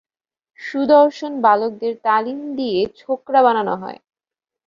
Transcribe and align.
সুদর্শন 0.59 1.33
বালকদের 1.41 1.93
তালিম 2.03 2.39
দিয়ে 2.55 2.79
ছোকরা 2.97 3.39
বানানো 3.43 3.73
হয়। 3.75 3.99